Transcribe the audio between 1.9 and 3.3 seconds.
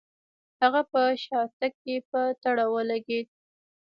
په تړه ولګېد.